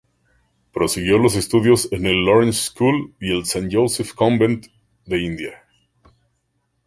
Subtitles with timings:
[0.73, 4.65] Prosiguió los estudios en el "Lawrence School" y el "St Joseph's Convent"
[5.05, 5.63] de India.